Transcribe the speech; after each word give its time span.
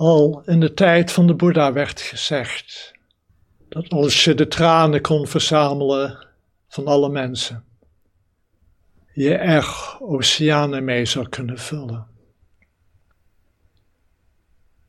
Al 0.00 0.42
in 0.46 0.60
de 0.60 0.74
tijd 0.74 1.12
van 1.12 1.26
de 1.26 1.34
Boeddha 1.34 1.72
werd 1.72 2.00
gezegd 2.00 2.92
dat 3.68 3.88
als 3.88 4.24
je 4.24 4.34
de 4.34 4.48
tranen 4.48 5.00
kon 5.00 5.26
verzamelen 5.26 6.26
van 6.68 6.86
alle 6.86 7.08
mensen, 7.08 7.64
je 9.12 9.34
er 9.34 9.96
oceanen 9.98 10.84
mee 10.84 11.04
zou 11.04 11.28
kunnen 11.28 11.58
vullen. 11.58 12.06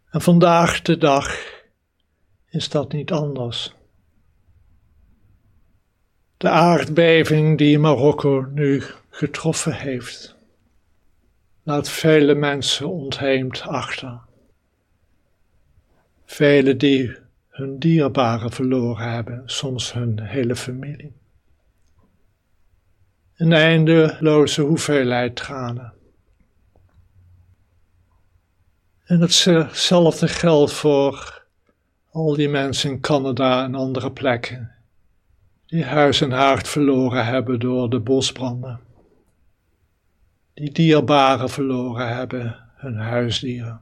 En 0.09 0.21
vandaag 0.21 0.81
de 0.81 0.97
dag 0.97 1.37
is 2.49 2.69
dat 2.69 2.91
niet 2.91 3.11
anders. 3.11 3.73
De 6.37 6.49
aardbeving 6.49 7.57
die 7.57 7.79
Marokko 7.79 8.41
nu 8.41 8.83
getroffen 9.09 9.73
heeft, 9.73 10.35
laat 11.63 11.89
vele 11.89 12.35
mensen 12.35 12.89
ontheemd 12.89 13.61
achter. 13.61 14.29
Velen 16.31 16.77
die 16.77 17.17
hun 17.49 17.79
dierbaren 17.79 18.51
verloren 18.51 19.11
hebben, 19.11 19.43
soms 19.45 19.93
hun 19.93 20.19
hele 20.19 20.55
familie. 20.55 21.13
Een 23.35 23.53
eindeloze 23.53 24.61
hoeveelheid 24.61 25.35
tranen. 25.35 25.93
En 29.03 29.21
hetzelfde 29.21 30.27
geldt 30.27 30.73
voor 30.73 31.45
al 32.11 32.35
die 32.35 32.49
mensen 32.49 32.91
in 32.91 32.99
Canada 32.99 33.63
en 33.63 33.75
andere 33.75 34.11
plekken 34.11 34.71
die 35.71 35.85
huis 35.85 36.21
en 36.21 36.31
haard 36.31 36.67
verloren 36.67 37.25
hebben 37.25 37.59
door 37.59 37.89
de 37.89 37.99
bosbranden. 37.99 38.79
Die 40.53 40.71
dierbaren 40.71 41.49
verloren 41.49 42.15
hebben, 42.15 42.55
hun 42.75 42.97
huisdieren. 42.97 43.81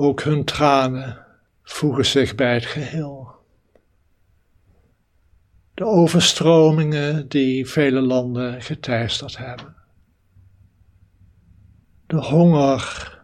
Ook 0.00 0.22
hun 0.22 0.44
tranen 0.44 1.26
voegen 1.62 2.06
zich 2.06 2.34
bij 2.34 2.54
het 2.54 2.66
geheel. 2.66 3.34
De 5.74 5.84
overstromingen 5.84 7.28
die 7.28 7.66
vele 7.66 8.00
landen 8.00 8.62
geteisterd 8.62 9.36
hebben. 9.36 9.74
De 12.06 12.16
honger, 12.16 13.18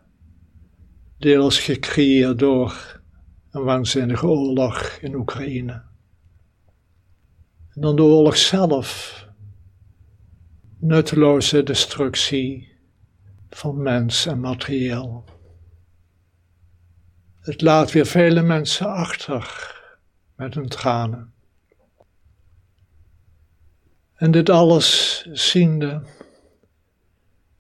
deels 1.19 1.59
gecreëerd 1.59 2.39
door 2.39 3.01
een 3.51 3.63
waanzinnige 3.63 4.27
oorlog 4.27 4.99
in 5.01 5.15
Oekraïne. 5.15 5.83
En 7.71 7.81
dan 7.81 7.97
de 7.97 8.03
oorlog 8.03 8.37
zelf. 8.37 9.27
Nutteloze 10.79 11.63
destructie 11.63 12.73
van 13.51 13.83
mens 13.83 14.27
en 14.27 14.41
materieel. 14.41 15.34
Het 17.45 17.61
laat 17.61 17.93
weer 17.93 18.07
vele 18.07 18.43
mensen 18.43 18.87
achter 18.87 19.73
met 20.37 20.55
hun 20.55 20.69
tranen. 20.69 21.33
En 24.15 24.31
dit 24.31 24.51
alles 24.51 25.21
ziende 25.33 26.03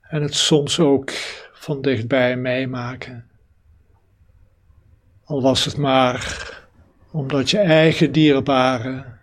en 0.01 0.23
het 0.23 0.35
soms 0.35 0.81
ook 0.81 1.13
van 1.53 1.83
dichtbij 1.83 2.37
meemaken. 2.37 3.31
Al 5.25 5.43
was 5.43 5.65
het 5.65 5.77
maar 5.77 6.59
omdat 7.11 7.51
je 7.51 7.59
eigen 7.59 8.13
dierbaren 8.13 9.21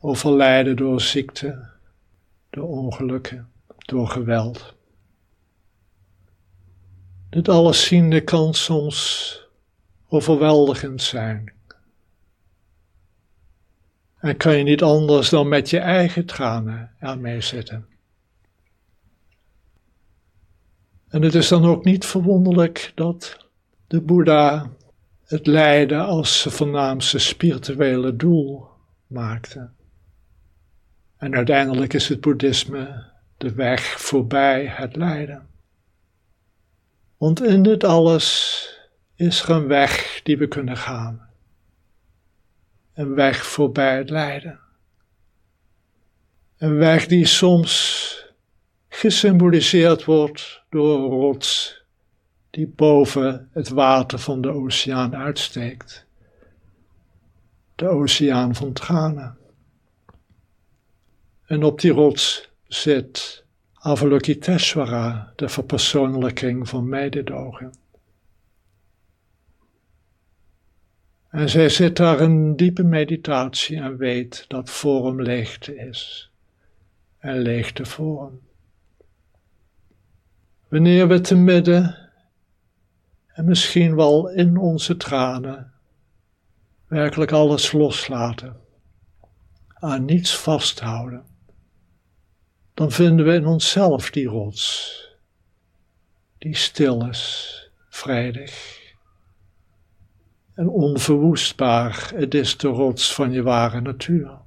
overlijden 0.00 0.76
door 0.76 1.00
ziekte, 1.00 1.68
door 2.50 2.68
ongelukken, 2.68 3.52
door 3.76 4.08
geweld. 4.08 4.74
Dit 7.30 7.48
alles 7.48 7.84
ziende 7.84 8.24
kan 8.24 8.54
soms 8.54 9.47
overweldigend 10.08 11.02
zijn. 11.02 11.52
En 14.18 14.36
kan 14.36 14.56
je 14.56 14.62
niet 14.62 14.82
anders 14.82 15.28
dan 15.28 15.48
met 15.48 15.70
je 15.70 15.78
eigen 15.78 16.26
tranen 16.26 16.94
ermee 16.98 17.40
zitten. 17.40 17.86
En 21.08 21.22
het 21.22 21.34
is 21.34 21.48
dan 21.48 21.64
ook 21.64 21.84
niet 21.84 22.06
verwonderlijk 22.06 22.92
dat 22.94 23.46
de 23.86 24.00
Boeddha 24.00 24.70
het 25.24 25.46
lijden 25.46 26.06
als 26.06 26.40
zijn 26.40 26.54
voornaamste 26.54 27.18
spirituele 27.18 28.16
doel 28.16 28.68
maakte. 29.06 29.70
En 31.16 31.34
uiteindelijk 31.34 31.92
is 31.92 32.08
het 32.08 32.20
boeddhisme 32.20 33.04
de 33.36 33.52
weg 33.52 34.00
voorbij 34.00 34.66
het 34.66 34.96
lijden. 34.96 35.46
Want 37.16 37.42
in 37.42 37.62
dit 37.62 37.84
alles 37.84 38.67
is 39.18 39.42
er 39.42 39.50
een 39.50 39.66
weg 39.66 40.20
die 40.22 40.38
we 40.38 40.48
kunnen 40.48 40.76
gaan. 40.76 41.28
Een 42.94 43.14
weg 43.14 43.46
voorbij 43.46 43.96
het 43.96 44.10
lijden. 44.10 44.60
Een 46.56 46.76
weg 46.76 47.06
die 47.06 47.26
soms 47.26 48.26
gesymboliseerd 48.88 50.04
wordt 50.04 50.62
door 50.68 50.98
een 50.98 51.10
rots 51.10 51.82
die 52.50 52.66
boven 52.66 53.48
het 53.52 53.68
water 53.68 54.18
van 54.18 54.40
de 54.40 54.48
oceaan 54.48 55.16
uitsteekt. 55.16 56.06
De 57.74 57.88
oceaan 57.88 58.54
van 58.54 58.72
tranen. 58.72 59.38
En 61.44 61.64
op 61.64 61.80
die 61.80 61.92
rots 61.92 62.50
zit 62.66 63.44
Avalokiteshvara, 63.74 65.32
de 65.36 65.48
verpersoonlijking 65.48 66.68
van 66.68 66.88
mededogen. 66.88 67.72
En 71.28 71.48
zij 71.48 71.68
zit 71.68 71.96
daar 71.96 72.20
in 72.20 72.56
diepe 72.56 72.82
meditatie 72.82 73.76
en 73.80 73.96
weet 73.96 74.44
dat 74.48 74.70
vorm 74.70 75.22
leegte 75.22 75.76
is. 75.76 76.30
En 77.18 77.38
leegte 77.38 77.84
vorm. 77.84 78.40
Wanneer 80.68 81.08
we 81.08 81.20
te 81.20 81.36
midden 81.36 82.10
en 83.26 83.44
misschien 83.44 83.96
wel 83.96 84.28
in 84.30 84.56
onze 84.56 84.96
tranen 84.96 85.72
werkelijk 86.86 87.32
alles 87.32 87.72
loslaten, 87.72 88.56
aan 89.68 90.04
niets 90.04 90.36
vasthouden, 90.36 91.24
dan 92.74 92.90
vinden 92.90 93.26
we 93.26 93.34
in 93.34 93.46
onszelf 93.46 94.10
die 94.10 94.26
rots, 94.26 94.94
die 96.38 96.56
stil 96.56 97.08
is, 97.08 97.54
vredig 97.88 98.86
en 100.58 100.68
onverwoestbaar. 100.68 102.10
Het 102.14 102.34
is 102.34 102.56
de 102.56 102.68
rots 102.68 103.14
van 103.14 103.32
je 103.32 103.42
ware 103.42 103.80
natuur. 103.80 104.38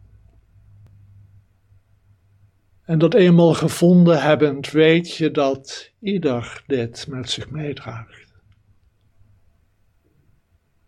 En 2.83 2.99
dat 2.99 3.13
eenmaal 3.13 3.53
gevonden 3.53 4.21
hebbend, 4.21 4.71
weet 4.71 5.15
je 5.15 5.31
dat 5.31 5.91
ieder 5.99 6.63
dit 6.67 7.07
met 7.07 7.29
zich 7.29 7.49
meedraagt. 7.49 8.33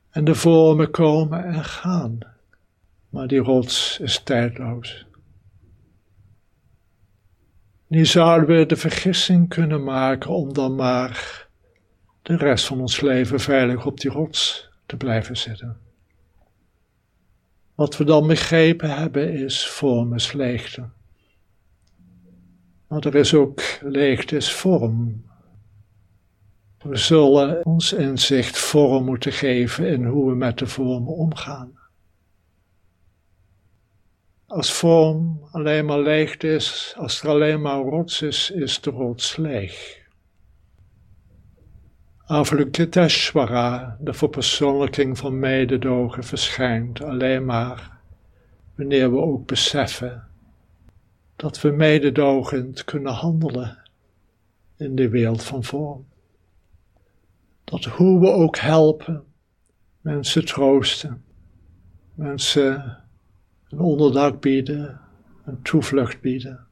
En 0.09 0.23
de 0.25 0.35
vormen 0.35 0.91
komen 0.91 1.45
en 1.45 1.63
gaan, 1.63 2.17
maar 3.09 3.27
die 3.27 3.39
rots 3.39 3.99
is 3.99 4.19
tijdloos. 4.23 5.05
Nu 7.87 8.05
zouden 8.05 8.57
we 8.57 8.65
de 8.65 8.75
vergissing 8.75 9.49
kunnen 9.49 9.83
maken 9.83 10.29
om 10.29 10.53
dan 10.53 10.75
maar 10.75 11.47
de 12.21 12.37
rest 12.37 12.65
van 12.65 12.79
ons 12.79 13.01
leven 13.01 13.39
veilig 13.39 13.85
op 13.85 13.99
die 13.99 14.11
rots 14.11 14.71
te 14.85 14.97
blijven 14.97 15.37
zitten. 15.37 15.77
Wat 17.75 17.97
we 17.97 18.03
dan 18.03 18.27
begrepen 18.27 18.97
hebben 18.97 19.33
is 19.33 19.67
vorm 19.67 20.13
is 20.13 20.31
leegte. 20.31 20.89
Want 22.87 23.05
er 23.05 23.15
is 23.15 23.33
ook 23.33 23.61
leegte 23.81 24.35
is 24.35 24.53
vorm. 24.53 25.25
We 26.77 26.95
zullen 26.95 27.65
ons 27.65 27.93
inzicht 27.93 28.57
vorm 28.57 29.05
moeten 29.05 29.31
geven 29.31 29.87
in 29.87 30.05
hoe 30.05 30.29
we 30.29 30.35
met 30.35 30.57
de 30.57 30.67
vormen 30.67 31.13
omgaan. 31.13 31.79
Als 34.47 34.73
vorm 34.73 35.47
alleen 35.51 35.85
maar 35.85 35.99
leegte 35.99 36.47
is, 36.47 36.93
als 36.97 37.21
er 37.21 37.29
alleen 37.29 37.61
maar 37.61 37.79
rots 37.79 38.21
is, 38.21 38.51
is 38.51 38.81
de 38.81 38.89
rots 38.89 39.37
leeg. 39.37 40.02
Avalokiteshvara, 42.25 43.97
de 43.99 44.13
verpersoonlijking 44.13 45.17
van 45.17 45.39
mededogen, 45.39 46.23
verschijnt 46.23 47.01
alleen 47.01 47.45
maar 47.45 47.99
wanneer 48.75 49.11
we 49.11 49.17
ook 49.17 49.47
beseffen 49.47 50.27
dat 51.35 51.61
we 51.61 51.69
mededogend 51.69 52.83
kunnen 52.83 53.13
handelen 53.13 53.77
in 54.77 54.95
de 54.95 55.09
wereld 55.09 55.43
van 55.43 55.63
vorm. 55.63 56.05
Dat 57.63 57.83
hoe 57.83 58.19
we 58.19 58.27
ook 58.27 58.57
helpen, 58.57 59.23
mensen 60.01 60.45
troosten, 60.45 61.23
mensen 62.13 62.97
een 63.69 63.79
onderdak 63.79 64.41
bieden, 64.41 65.01
een 65.45 65.61
toevlucht 65.61 66.21
bieden. 66.21 66.67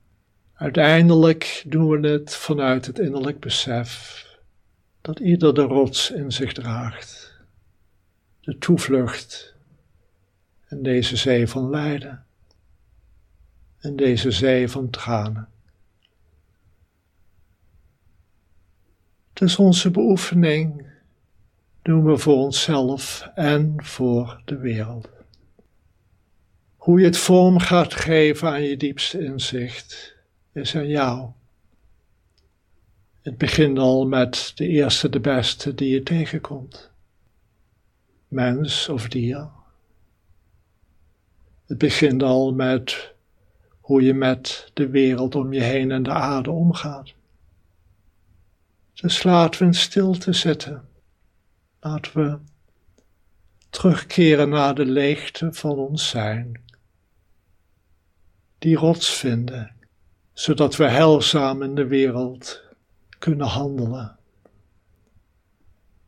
Uiteindelijk 0.53 1.63
doen 1.67 1.89
we 1.89 2.07
het 2.07 2.35
vanuit 2.35 2.85
het 2.85 2.99
innerlijk 2.99 3.39
besef 3.39 4.29
dat 5.01 5.19
ieder 5.19 5.53
de 5.53 5.61
rots 5.61 6.11
in 6.11 6.31
zich 6.31 6.53
draagt, 6.53 7.39
de 8.39 8.57
toevlucht 8.57 9.55
in 10.69 10.83
deze 10.83 11.15
zee 11.15 11.47
van 11.47 11.69
lijden, 11.69 12.25
in 13.79 13.95
deze 13.95 14.31
zee 14.31 14.69
van 14.69 14.89
tranen. 14.89 15.49
Dus 19.33 19.55
onze 19.55 19.91
beoefening 19.91 20.89
doen 21.81 22.05
we 22.05 22.17
voor 22.17 22.35
onszelf 22.35 23.29
en 23.35 23.73
voor 23.83 24.41
de 24.45 24.57
wereld. 24.57 25.09
Hoe 26.75 26.99
je 26.99 27.05
het 27.05 27.17
vorm 27.17 27.59
gaat 27.59 27.93
geven 27.93 28.49
aan 28.49 28.63
je 28.63 28.77
diepste 28.77 29.23
inzicht 29.23 30.15
is 30.51 30.75
aan 30.75 30.87
jou. 30.87 31.31
Het 33.21 33.37
begint 33.37 33.77
al 33.77 34.07
met 34.07 34.51
de 34.55 34.67
eerste, 34.67 35.09
de 35.09 35.19
beste 35.19 35.75
die 35.75 35.89
je 35.89 36.03
tegenkomt. 36.03 36.91
Mens 38.27 38.89
of 38.89 39.07
dier. 39.07 39.49
Het 41.65 41.77
begint 41.77 42.23
al 42.23 42.53
met 42.53 43.13
hoe 43.79 44.01
je 44.01 44.13
met 44.13 44.71
de 44.73 44.89
wereld 44.89 45.35
om 45.35 45.53
je 45.53 45.61
heen 45.61 45.91
en 45.91 46.03
de 46.03 46.11
aarde 46.11 46.51
omgaat. 46.51 47.13
Dus 48.93 49.23
laten 49.23 49.59
we 49.59 49.65
in 49.65 49.73
stilte 49.73 50.33
zitten. 50.33 50.89
Laten 51.79 52.13
we 52.13 52.39
terugkeren 53.69 54.49
naar 54.49 54.75
de 54.75 54.85
leegte 54.85 55.53
van 55.53 55.77
ons 55.77 56.09
zijn. 56.09 56.61
Die 58.57 58.75
rots 58.75 59.13
vinden, 59.13 59.75
zodat 60.33 60.75
we 60.75 60.83
heilzaam 60.83 61.63
in 61.63 61.75
de 61.75 61.87
wereld 61.87 62.69
kunnen 63.21 63.47
handelen. 63.47 64.17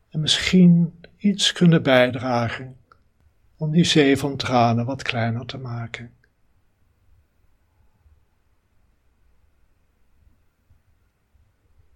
En 0.08 0.20
misschien 0.20 0.94
iets 1.16 1.52
kunnen 1.52 1.82
bijdragen 1.82 2.76
om 3.56 3.70
die 3.70 3.84
zee 3.84 4.16
van 4.16 4.36
tranen 4.36 4.84
wat 4.84 5.02
kleiner 5.02 5.46
te 5.46 5.58
maken. 5.58 6.12